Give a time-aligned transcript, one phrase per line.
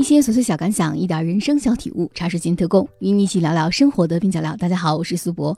[0.00, 4.56] 一些琐碎小感想，一点人生小体悟，茶水间特供，与你一起聊聊生活的边角料。
[4.56, 5.54] 大家好，我是苏博。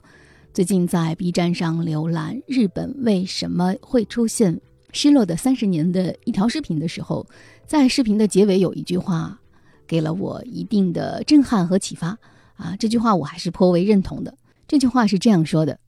[0.53, 4.59] 最近在 B 站上浏览日本为什么会出现
[4.91, 7.25] 失落的三十年的一条视频的时候，
[7.65, 9.39] 在视频的结尾有一句话，
[9.87, 12.17] 给了我一定的震撼和启发
[12.55, 12.75] 啊！
[12.77, 14.37] 这句话我还是颇为认同的。
[14.67, 15.79] 这句话是这样说的：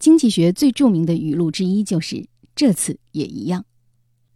[0.00, 3.64] 经济学最著名的语录之一就是“这次也一样”。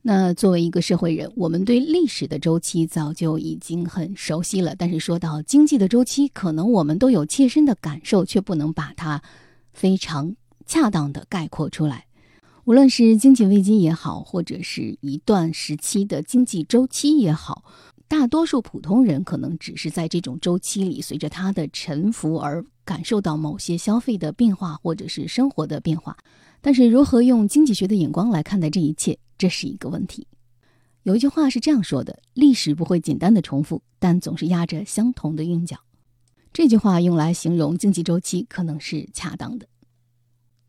[0.07, 4.77] 那作为一个社会人，我们对历史的周期早就已经很熟悉了。
[4.77, 9.23] 但是说到经济的周期，可能我们都有切身的感受，却不能把它
[9.73, 10.37] 非常
[10.67, 12.05] 恰当的概括出来。
[12.65, 17.65] 无论是经济危机也好，或者是一段时期的经济周期也好，
[18.07, 26.19] 大多数普通人可能只是在这种周期里，随着它的沉浮而感受到某些消费的变化，或者是生活的变化。
[26.61, 30.27] 但是，如何用经济学的眼光来看待这一切，这是一个问题。
[31.03, 35.77] 有一句话是这样说的：“历史不会简单的重复，但总是压着相同的韵脚。”
[36.51, 39.67] 这句话用来形容经济周期可能是恰当的。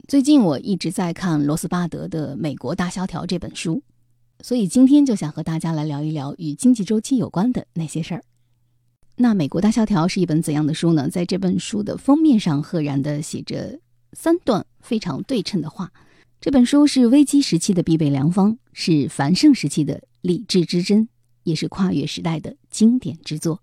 [0.10, 3.82] 最近我一直在看罗斯巴德的《美国大萧条》这本书，
[4.42, 8.26] 所以今天就想和大家来聊一聊与经济周期有关的那些事儿。
[9.16, 11.10] 那《美国大萧条》是一本怎样的书呢？
[11.10, 13.80] 在这本书的封面上，赫然的写着。
[14.12, 15.94] 三段非常对称的话，
[16.42, 21.08] 这本书是危机时期的必备良方，是繁盛时期的理智之争，
[21.44, 23.62] 也是跨越时代的经典之作。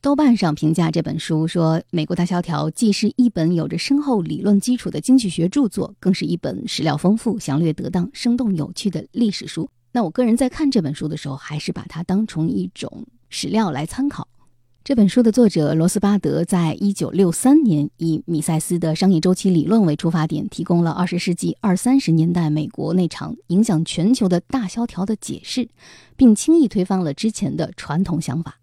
[0.00, 14.26] 豆瓣上评价这本书说：“美国大萧条既是一本有着深厚理论基础的经济学著作，更是一本史料丰富、详略得当、生动有趣的历史书。”那我个人在看这本书的时候，还是把它当成一种史料来参考。
[14.84, 25.68] 这本书的作者罗斯巴德在一九六三年以米塞斯的商业周期理论为出发点，提供了二十世纪二三十年代美国那场影响全球的大萧条的解释，
[26.16, 28.60] 并轻易推翻了之前的传统想法。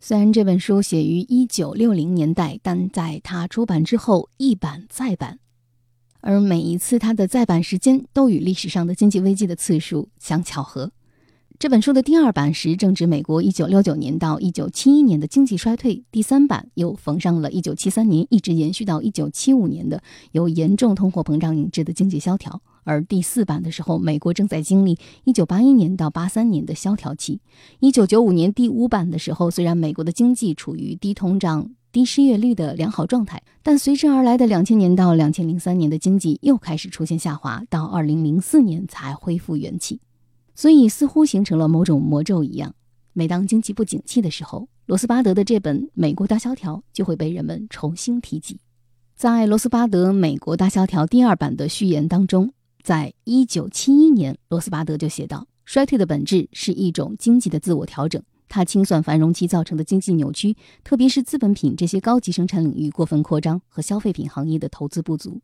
[0.00, 5.38] 虽然这本书写于一九六零年代，但在它出版之后一版再版，
[6.20, 10.90] 而每一次它的再版时间都与历史上的经济危机的次数相巧合。
[11.62, 20.02] 这本书的第二版时正值美国1969年到1971年的经济衰退，第三版又逢上了1973年一直延续到1975年的
[20.32, 27.40] 由严重通货膨胀引致的经济萧条，而第四版的时候，美国正在经历1981年到83年的萧条期。
[27.80, 40.00] 1995年第五版的时候，虽然美国的经济处于低通胀、低失业率的良好状态，但随之而来的2000年到2003年的经济又开始出现下滑，到2004年才恢复元气。
[40.54, 42.74] 所以，似乎形成了某种魔咒一样。
[43.14, 48.58] 每当经济不景气的时候，罗斯巴德的这本《美国大萧条》就会被人们重新提及。
[49.14, 52.52] 在罗斯巴德《美国大萧条》第二版的序言当中，
[52.82, 65.40] 在一九七一年，罗斯巴德就写道：“衰退的本质是一种经济的自我调整，它清算繁荣期造成的经济扭曲，特别是资本品这些高级生产领域过分扩张和消费品行业的投资不足。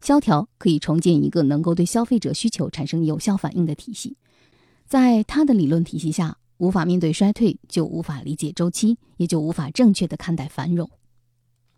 [0.00, 4.16] 萧条可以重建一个能够对消费者需求产生有效反应的体系。”
[4.88, 10.88] 在他的理论体系下，无法面对衰退，就无法理解周期，也就无法正确的看待繁荣。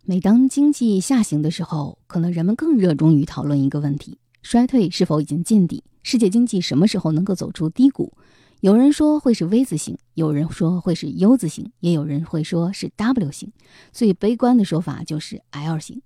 [0.05, 5.83] 每当经济下行的时候，可能人们更热衷于讨论一个问题：衰退是否已经见底？
[6.03, 8.13] 世界经济什么时候能够走出低谷？
[8.61, 13.51] 有人说会是 V 字形，有人说会是 U 字形，也有人会说是 W 型。
[13.91, 16.01] 最悲观的说法就是 L 型。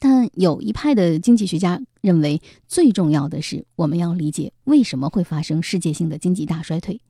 [0.00, 7.00] 但有一派的经济学家认为，最重要的是我们要理解为什么会发生世界性的经济大衰退。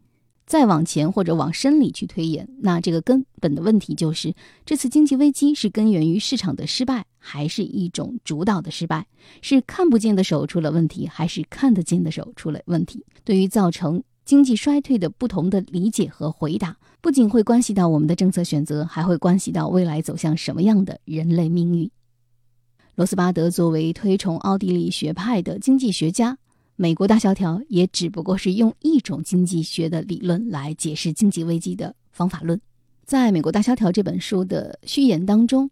[0.45, 4.35] 再往前或者往深里去推演，那这个根本的问题就是：
[4.67, 9.07] 这次经济危机是根源于市场的失败，还是一种主导的失败？
[9.41, 13.05] 是看不见的手出了问题，还是看得见的手出了问题？
[13.23, 21.89] 对于造成经济衰退的不同的理解和回答，不仅会关系到我们的政策选择，还会关系到未来走向什么样的人类命运。
[23.01, 26.37] 罗斯巴德作为推崇奥地利学派的经济学家，
[26.77, 32.61] 美国大萧条也只不过是用一种经济学的理论来解释经济危机的方法论。
[33.07, 35.71] 在美国大萧条这本书的序言当中，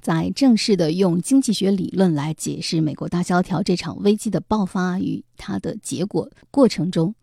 [0.00, 7.14] 在正式的用经济学理论来解释美国大萧条这场危机的爆发与它的结果过程中，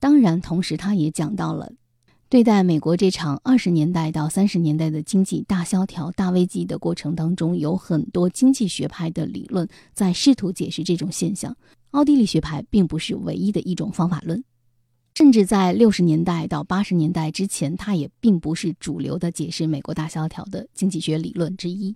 [0.00, 1.70] 当然同时他也讲到了。
[2.34, 11.56] 对待美国这场二十年代到三十年代的经济大萧条、大危机的过程当中，有很多经济学派的理论在试图解释这种现象。
[11.92, 14.42] 奥地利学派并不是唯一的一种方法论，
[15.14, 21.94] 甚至在六十年代到八十年代之前，它也并不是主流的解释美国大萧条的经济学理论之一。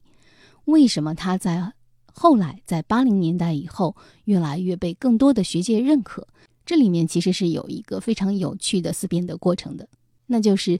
[0.67, 1.73] 为什么它在
[2.13, 3.97] 后来在八零年代以后
[4.27, 6.25] 越来越被更多的学界认可？
[6.65, 9.89] 这里面其实是有一个非常有趣的思辨的过程的。
[10.29, 10.79] 那就是，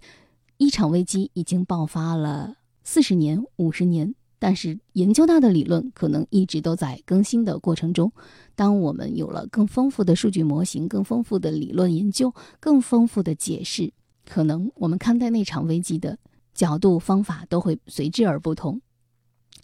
[0.59, 2.55] 一场危机已经爆发了
[2.85, 8.13] 四十年、五十年，但是研究它的理论可能一直都在更新的过程中。
[8.55, 13.93] 当我们有了更丰富的数据模型、更丰富的理论研究、更丰富的解释，
[14.27, 16.19] 可能我们看待那场危机的
[16.55, 18.81] 角度、方法都会随之而不同。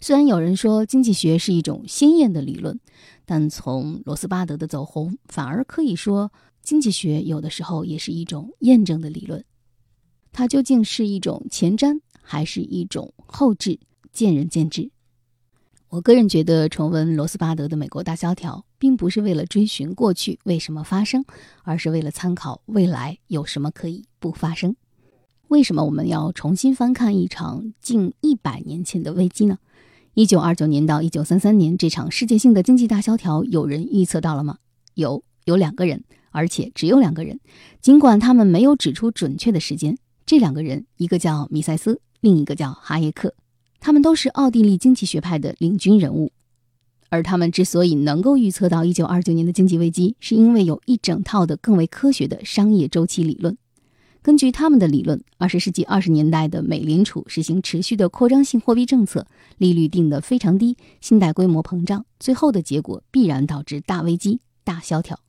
[0.01, 2.79] 虽然有人说经济学是一种鲜艳的理论，
[3.25, 9.43] 但从罗斯巴德的走红，反而可以说经济学有的时候也是一种验证的理论。
[10.35, 13.79] 它究竟是一种前瞻，还是一种后置，
[14.11, 14.91] 见仁见智。
[15.87, 21.23] 我个人觉得，重温罗斯巴德的美国大萧条，并不是为了追寻过去为什么发生，
[21.63, 24.75] 而是为了参考未来有什么可以不发生。
[25.47, 29.59] 为什么我们要重新翻看一场近一百年前的危机呢？
[30.15, 34.57] 一九二九年到一九三三年这场世界性的经济大萧条，有人预测到了吗？
[34.95, 37.39] 有，有两个人，而且只有两个人。
[37.79, 43.35] 尽管他们没有指出准确的时间，这两个人，一个叫米塞斯，另一个叫哈耶克，
[43.79, 46.31] 他们都是奥地利经济学派的领军人物。
[47.09, 53.55] 而他们之所以能够预测到一九二九年的经济危机，是因为有一整套的更为科学的商业周期理论。
[54.23, 59.27] 根据他们的理论，二十世纪二十年代的美联储实行持续的扩张性货币政策，
[59.59, 65.19] 利率定得非常低，信贷规模膨胀，最后的结果必然导致大危机、大萧条。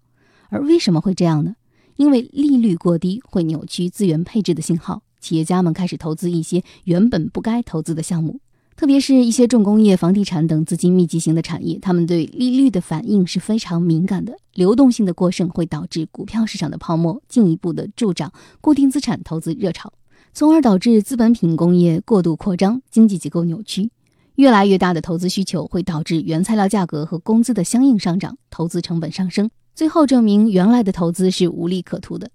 [0.48, 1.56] 而为什么会这样呢？
[1.96, 8.40] 因为利率过低会扭曲资源配置的信号，企业家们开始投资一些原本不该投资的项目。
[8.76, 14.36] 特别是一些重工业、房地产等资金密集型的产业，他们对利率的反应是非常敏感的。
[14.52, 19.90] 流动性的过剩会导致股票市场的泡沫，进一步的助长固定资产投资热潮，
[20.34, 23.90] 从而导致资本品工业过度扩张，经济结构扭曲。
[24.34, 32.30] 越来越大的投资需求会导致原材料价格和工资的相应上涨，投资成本上升，最后证明原来的投资是无利可图的。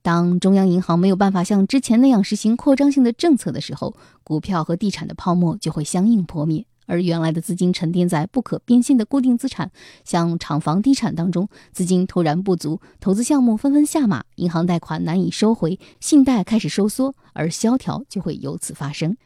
[0.00, 9.72] 当中央银行没有办法像之前那样实行扩张性的政策的时候，股票和地产的泡沫就会相应破灭，而原来的资金沉淀在不可变现的固定资产，
[10.04, 19.16] 像厂房地产当中，资金突然不足，投资项目纷纷下马，银行贷款难以收回，信贷开始收缩，而萧条就会由此发生。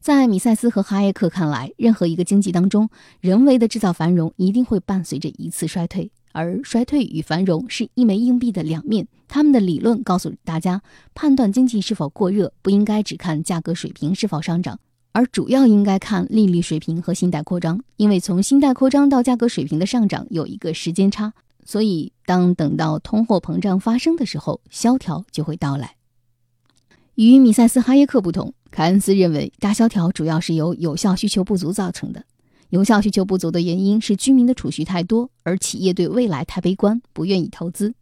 [0.00, 2.88] 在米塞斯和哈耶克看来，任何一个经济当中，
[3.20, 6.10] 人为的制造繁荣一定会伴随着一次衰退。
[6.38, 9.08] 而衰退与繁荣是一枚硬币的两面。
[9.26, 10.80] 他们的理论告诉大家，
[11.12, 14.78] 判断经济是否过热，不应该只看价格水平是否上涨，
[15.10, 17.82] 而主要应该看利率水平和信贷扩张。
[17.96, 21.32] 因为从信贷扩张到价格水平的上涨有一个时间差，
[21.64, 25.96] 所以当等到通货膨胀发生的时候，萧条就会到来。
[27.16, 32.22] 与米塞斯、哈耶克不同，凯恩斯认为大萧条主要是由有效需求不足造成的。
[32.70, 37.94] 有效需求不足的原因是居民的储蓄太多，而企业对未来太悲观，不愿意投资。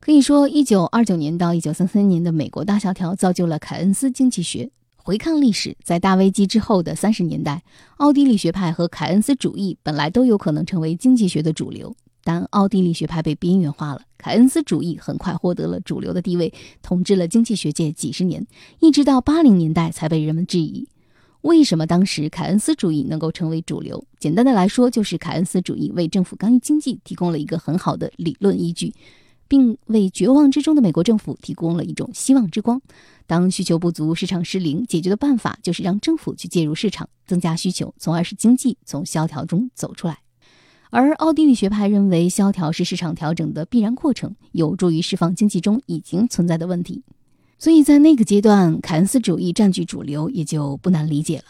[0.00, 4.70] 可以说，一九二九年到一九三三年的美国大萧条造就了凯恩斯经济学。
[4.96, 7.62] 回看历史，在大危机之后的三十年代，
[7.96, 16.52] 奥地利学派和凯恩斯主义本来都有可能成为经济学的主流，但奥地利学派被边缘化了，凯恩斯主义很快获得了主流的地位，
[16.82, 18.46] 统治了经济学界几十年，
[18.80, 20.86] 一直到八零年代才被人们质疑。
[21.46, 24.04] 为什么当时凯恩斯主义能够成为主流？
[24.18, 28.92] 简单的来说，就是凯恩斯主义为政府干预经济提供了一个很好的理论依据，
[29.46, 32.82] 并为绝望之中的美国政府提供了一种希望之光。
[33.28, 40.18] 当需求不足、市场失灵，解决的办法就是让政府去介入市场，增加需求，从而使经济从萧条中走出来。
[40.90, 47.04] 而奥地利学派认为，萧条是市场调整的必然过程，有助于释放经济中已经存在的问题。
[47.58, 51.44] 所以在那个阶段，凯恩斯主义占据主流也就不难理解了。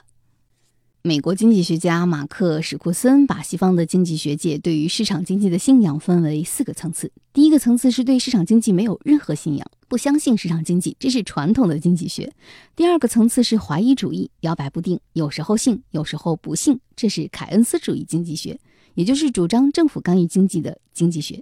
[1.02, 7.12] 美国经济学家马克·史库森把西方的经济学界对于市场经济的信仰分为四个层次。
[7.32, 12.32] 第一个层次是对市场经济没有任何信仰，不相信市场经济，这是传统的经济学。
[12.74, 18.58] 第二个层次是怀疑主义，摇摆不定，有时候信，有时候不信，这是凯恩斯主义经济学，
[18.94, 21.40] 也就是主张政府干预经济的经济学。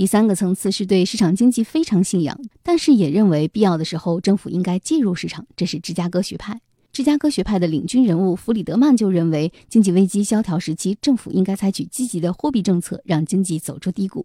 [0.00, 5.46] 第三个层次是对市场经济非常信仰，但是也认为必要的时候政府应该介入市场。
[5.54, 6.58] 这是芝加哥学派。
[6.90, 14.24] 芝加哥学派的领军人物弗里德曼就认为，经济危机萧条时期，政府应该采取积极的货币政策，让经济走出低谷。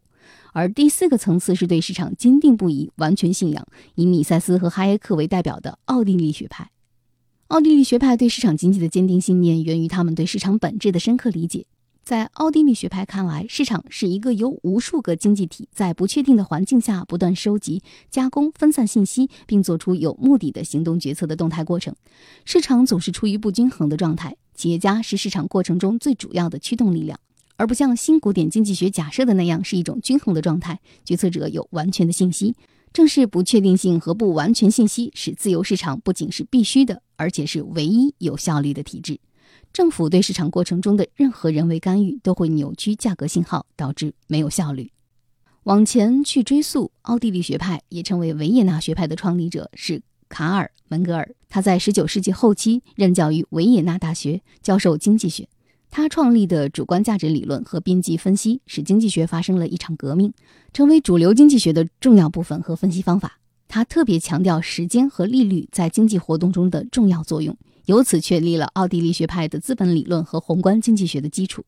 [0.53, 6.70] 而第四个层次是对市场坚定不移、完全信仰，以米塞斯和哈耶克为代表的奥地利学派。
[7.48, 11.65] 奥地利学派对市场经济的坚定信念源于他们对市场本质的深刻理解。
[12.05, 17.81] 在奥地利学派看来，市场是一个由无数个经济体在不确定的环境下不断收集、
[18.12, 21.95] 加工、分散信息，并做出有目的的行动决策的动态过程。
[22.45, 27.19] 市场总是处于不均衡的状态，企业家是市场过程中最主要的驱动力量，
[27.55, 30.79] 而不像新古典经济学假设的那样是一种均衡的状态。
[31.03, 32.55] 决策者有完全的信息。
[32.93, 39.19] 正是不确定性和不完全信息，使自由市场不仅是必须的，而且是唯一有效率的体制。
[39.75, 44.89] 政府对市场过程中的任何人为干预，都会扭曲价格信号，导致没有效率。
[45.63, 51.29] 往前去追溯，奥地利学派也称为维也纳学派的创立者是卡尔·门格尔。
[51.50, 55.50] 他在19世纪后期任教于维也纳大学，教授经济学。
[55.91, 60.32] 他创立的主观价值理论和边际分析，使经济学发生了一场革命，
[60.72, 63.39] 成为主流经济学的重要部分和分析方法。
[63.67, 67.58] 他特别强调时间和利率在经济活动中的重要作用。
[67.85, 71.63] 由此确立了奥地利学派的资本理论和宏观经济学的基础。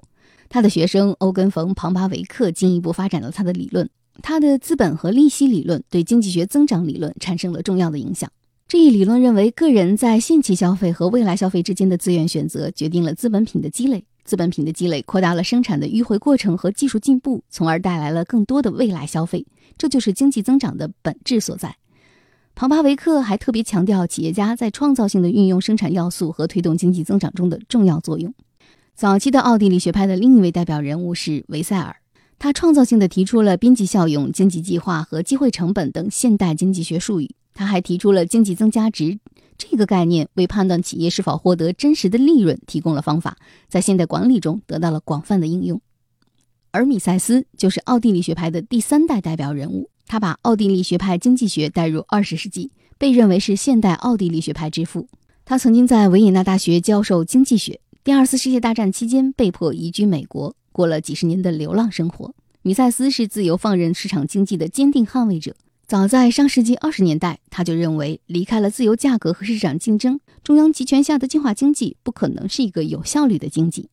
[0.50, 3.90] 他的学生欧根·冯·庞巴维克进一步发展了他的理论。
[4.24, 8.32] 他的资本和利息理论对经济学增长理论产生了重要的影响。
[8.68, 14.04] 这一理论认为，个人在现期消费和未来消费之间的资源选择决定了资本品的积累。
[14.26, 19.46] 资本品的积累扩大了生产的迂回过程和技术进步，从而带来了更多的未来消费。
[19.78, 21.74] 这就是经济增长的本质所在。
[22.60, 28.34] 庞巴维克还特别强调企业家在创造性的运用生产要素和推动经济增长中的重要作用。
[28.96, 31.98] 早期的奥地利学派的另一位代表人物是维塞尔，
[32.40, 37.36] 他创造性的提出了边际效用、经济计划和机会成本等现代经济学术语。
[37.54, 39.20] 他还提出了经济增加值
[39.56, 43.38] 这个概念，为判断企业是否获得真实的利润提供了方法，
[43.70, 45.80] 在现代管理中得到了广泛的应用。
[46.72, 49.92] 而米塞斯就是奥地利学派的第三代代表人物。
[50.08, 55.08] 他把奥地利学派经济学带入二十世纪，被认为是现代奥地利学派之父。
[55.46, 57.80] 他曾经在维也纳大学教授经济学。
[58.04, 62.34] 第二次世界大战期间被迫移居美国，过了几十年的流浪生活。
[62.62, 65.56] 米塞斯是自由放任市场经济的坚定捍卫者。
[65.86, 73.90] 早在上世纪二十年代，他就认为离开了自由价格和市场竞争，中央集权下的计划经济不可能是一个有效率的经济。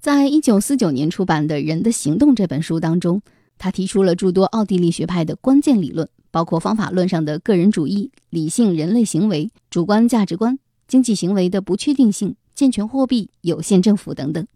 [0.00, 3.20] 在一九四九年出版的《人的行动》这本书当中。
[3.62, 14.46] 他提出了诸多奥地利学派的关键理论，包括方法论上的个人主义、理性人类行为、主观价值观、经济行为的不确定性、健全货币、有限政府等等。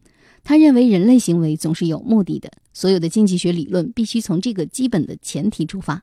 [0.43, 6.03] 他认为人类行为总是有目的的，所有的经济学理论必须从这个基本的前提出发。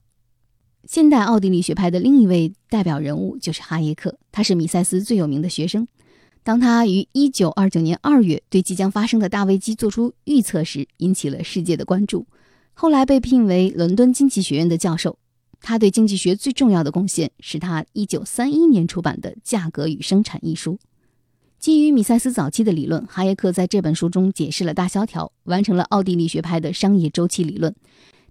[0.85, 5.87] 现代奥地利学派的另一位代表人物就是哈耶克，他是米塞斯最有名的学生。
[6.43, 12.27] 当他于1929年2月对即将发生的大危机做出预测时，引起了世界的关注。
[12.73, 15.17] 后来被聘为伦敦经济学院的教授，
[15.61, 20.79] 他对经济学最重要的贡献是他1931年出版的《价格与生产》一书。
[21.59, 27.75] 基于米塞斯早期的理论，哈耶克在这本书中解释了大萧条，完成了奥地利学派的商业周期理论。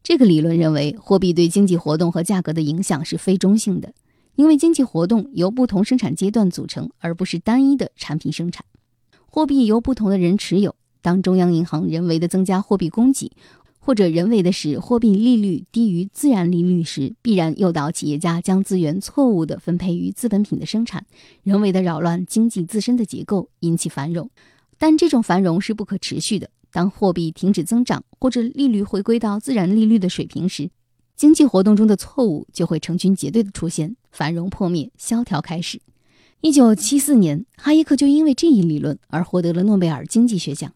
[0.02, 3.92] 这个理论认为，货币对经济活动和价格的影响是非中性的，
[4.34, 8.64] 因为经济活动由不同生产阶段组成，而不是单一的产品生产。
[9.26, 13.30] 货币由不同的人持有，当中央银行人为的增加货币供给。
[13.90, 21.04] 或者人为的使货币利率低于自然利率时，必然诱导企业家将资源错误地分配于资本品的生产，
[21.42, 24.30] 人为的扰乱经济自身的结构，引起繁荣。
[24.78, 26.50] 但这种繁荣是不可持续的。
[26.70, 30.70] 当货币停止增长，或者利率回归到自然利率的水平时，
[31.16, 35.80] 经济活动中的错误就会成群结队的出现，繁荣破灭，萧条开始。
[36.42, 40.72] 一九七四年，哈耶克就因为这一理论而获得了诺贝尔经济学奖。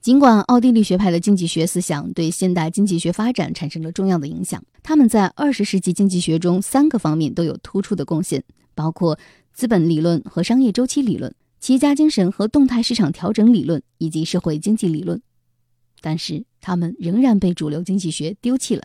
[0.00, 8.42] 尽管奥地利学派的经济学思想对现代经济学发展产生了重要的影响，他们在二十世纪经济学中三个方面都有突出的贡献，
[8.74, 9.18] 包括
[9.52, 15.20] 资本理论和商业周期理论、企业家精神和动态市场调整理论以及社会经济理论。
[16.00, 18.84] 但是，他们仍然被主流经济学丢弃了。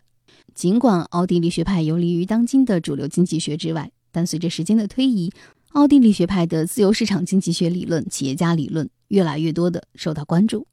[0.53, 5.31] 尽管奥地利学派游离于当今的主流经济学之外，但随着时间的推移，
[5.69, 10.67] 奥地利学派的自由市场经济学理论、企业家理论越来越多地受到关注。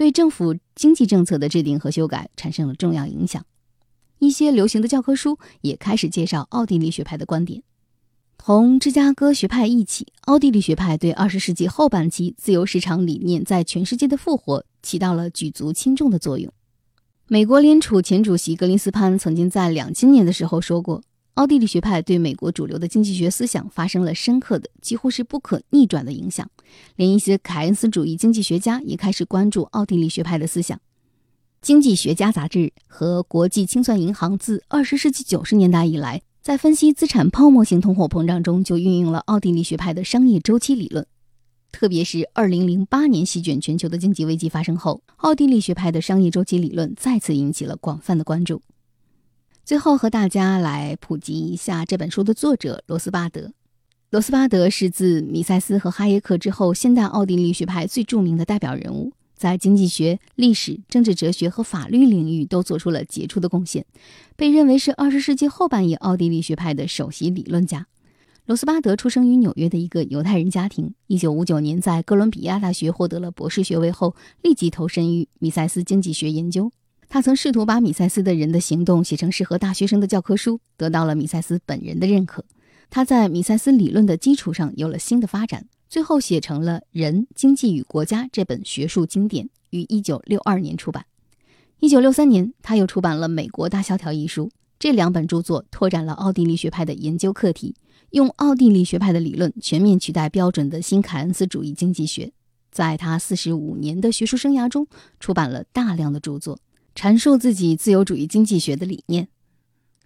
[0.00, 3.44] 对政府经济政策的制定和修改产生了重要影响，
[4.18, 7.62] 一些流行的教科书也开始介绍奥地利学派的观点。
[8.38, 16.50] 同芝加哥学派一起，奥地利学派对二十世纪后半期自由市场理念在全世界的复活起到了举足轻重的作用。
[17.28, 21.02] 美国联储前主席格林斯潘曾经在两千年的时候说过。
[21.34, 26.50] 奥地利学派对美国主流的经济学思想发生了深刻的、几乎是不可逆转的影响，
[26.96, 30.76] 连一些凯恩斯主义经济学家也开始关注奥地利学派的思想。
[31.62, 41.06] 《经济学家》杂志和国际清算银行自二十世纪九十年代以来，在分析资产泡沫性通货膨胀中就运用了奥地利学派的商业周期理论。
[41.70, 48.60] 特别是二零零八年席卷全球的经济危机发生后，奥地利学派的商业周期理论再次引起了广泛的关注。
[49.70, 53.52] 最后和大家来普及一下这本书的作者罗斯巴德。
[54.10, 59.12] 罗斯巴德是自米塞斯和哈耶克之后，现代奥地利学派最著名的代表人物。
[59.36, 63.86] 在经济学、历史、政治哲学和法律领域都做出了杰出的贡献，
[64.34, 67.86] 被认为是二十世纪后半叶奥地利学派的首席理论家。
[68.46, 70.92] 罗斯巴德出生于纽约的一个犹太人家庭。
[71.06, 76.72] 一九五九年在哥伦比亚大学获得了博士学位后，立即投身于米塞斯经济学研究。
[77.12, 82.44] 他曾试图把米塞斯的人的行动写成适合大学生的教科书，得到了米塞斯本人的认可。
[82.88, 85.66] 他在米塞斯理论的基础上有了新的发展。
[85.88, 91.04] 最后写成了《人、经济与国家》这本学术经典，于一九六二年出版。
[91.80, 94.52] 一九六三年，他又出版了《美国大萧条》一书。
[94.78, 97.74] 这两本著作拓展了奥地利学派的研究课题，
[98.10, 102.30] 用奥地利学派的理论全面取代标准的新凯恩斯主义经济学。
[102.70, 104.86] 在他四十五年的学术生涯中，
[105.18, 106.60] 出版了大量的著作，
[106.94, 109.28] 阐述自己自由主义经济学的理念。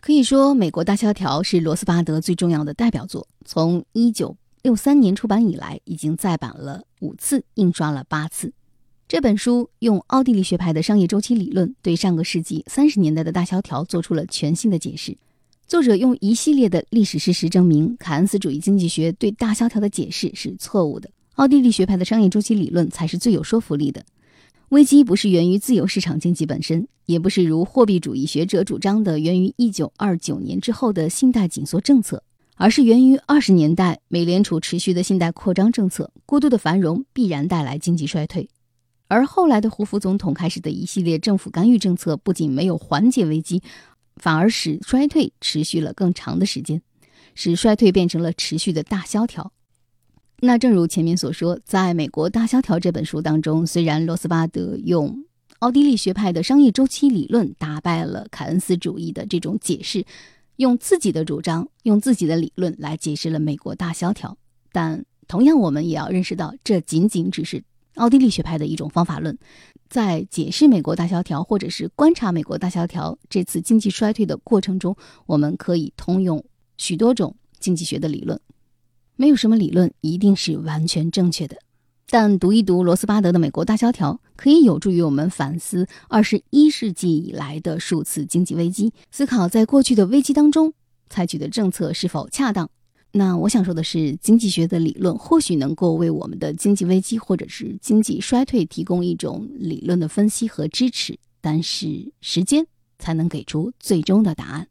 [0.01, 3.27] 可以说，《美国大萧条》是罗斯巴德最重要的代表作。
[3.45, 8.53] 从一九六三年出版以来，已经再版了五次，印刷了八次。
[9.09, 15.17] 这本书用奥地利学派的商业周期理论，对上个世纪三十年代的大萧条做出了全新的解释。
[15.67, 24.05] 作者用一系列的历史事实证明，凯恩斯主义经济学对大萧条的解释是错误的，奥地利学派的商业周期理论才是最有说服力的。
[24.75, 32.25] 危机不是源于自由市场经济本身，也不是如货币主义学者主张的源于一九二九年之后的信贷紧缩政策。
[32.57, 38.49] 而是源于二十年代美联储持续的信贷扩张政策，过度的繁荣必然带来经济衰退，
[39.07, 43.63] 而后来的胡佛总统开始的一系列政府干预政策，不仅没有缓解危机，
[44.17, 46.83] 反而使衰退持续了更长的时间，
[47.37, 49.53] 使衰退变成了持续的大萧条。
[50.45, 55.25] 那正如前面所说，在美国大萧条这本书当中，虽然罗斯巴德用
[55.61, 60.05] 奥地利学派的商业周期理论打败了凯恩斯主义的这种解释。
[60.57, 64.37] 用自己的主张，用自己的理论来解释了美国大萧条，
[64.71, 69.37] 但同样，我们也要认识到，这仅仅只是奥地利学派的一种方法论。
[69.89, 76.45] 在解释美国大萧条，或者是观察美国大萧条这次经济衰退的过程中，我们可以通用
[76.77, 78.39] 许多种经济学的理论。
[79.17, 81.57] 没有什么理论一定是完全正确的。
[82.11, 90.73] 但读一读罗斯巴德的《美国大萧条》，可以有助于我们反思二十一世纪以来的数次经济危机，思考在过去的危机当中
[91.09, 92.69] 采取的政策是否恰当。
[93.13, 102.67] 那我想说的是，经济学的理论或许能够为我们的经济危机或者是经济衰退提供一种理论的分析和支持，但是时间
[102.99, 104.69] 才能给出最终的答案。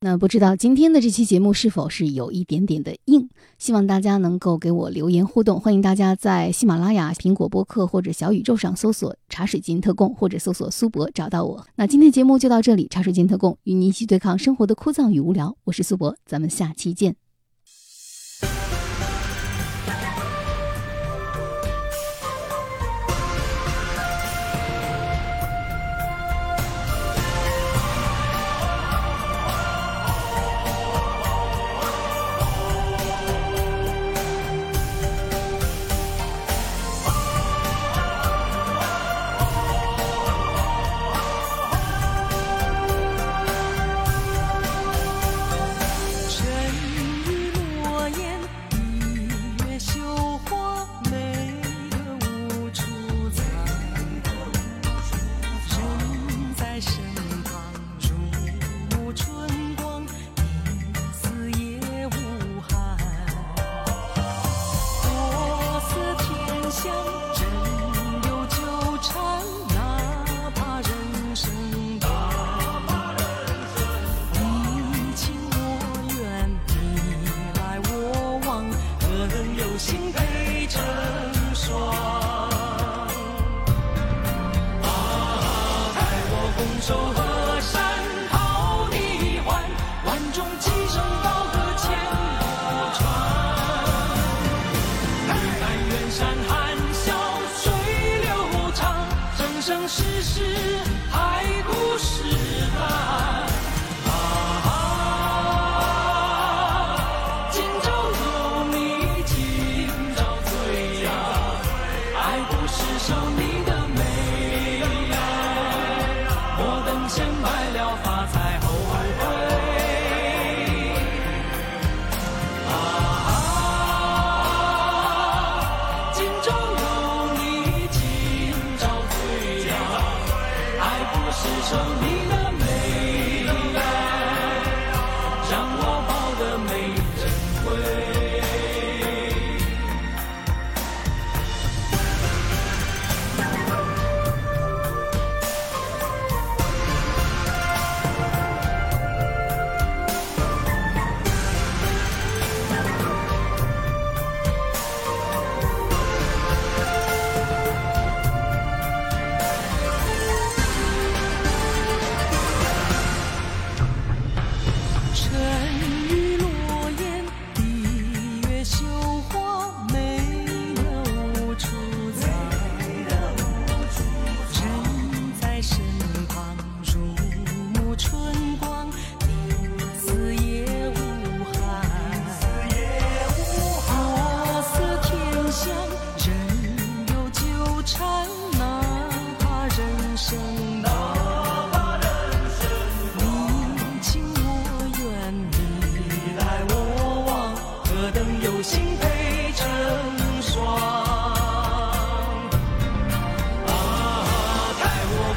[0.00, 3.28] 那不知道今天的这期节目是否是有一点点的硬？
[3.58, 5.58] 希望大家能够给我留言互动。
[5.58, 11.66] 欢迎大家在喜马拉雅、苹果播客或者小宇宙上搜索“茶水间特供”或者搜索“苏博”找到我。
[11.76, 15.56] 那今天节目就到这里，茶水间特供与你一起对抗生活的枯燥与无聊。
[15.64, 17.25] 我是苏博，咱们下期见。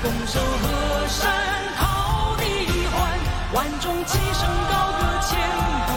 [0.01, 1.29] 拱手河山
[1.75, 3.19] 讨你欢，
[3.51, 5.37] 万众齐声高歌千
[5.87, 5.89] 古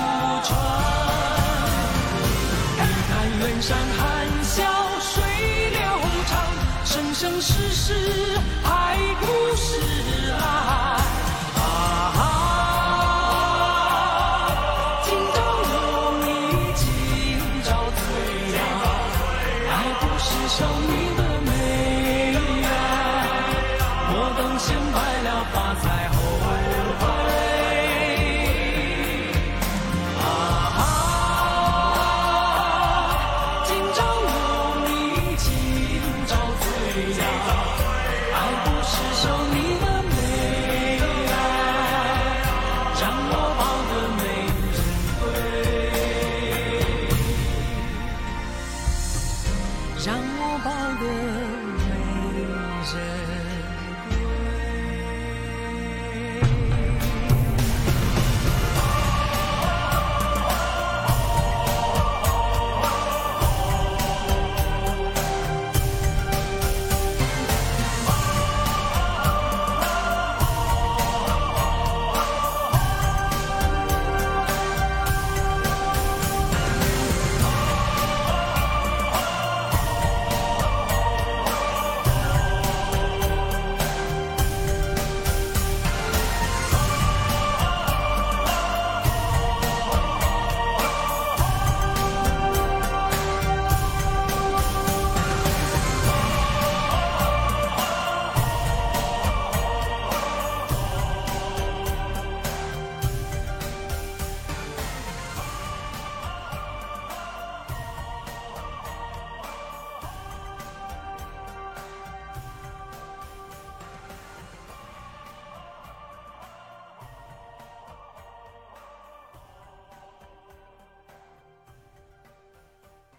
[0.42, 0.50] 传。
[2.78, 4.02] 你看远山含
[4.42, 4.58] 笑
[4.98, 5.22] 水
[5.70, 5.80] 流
[6.26, 6.32] 长，
[6.84, 7.94] 生生世世
[8.64, 9.70] 海枯石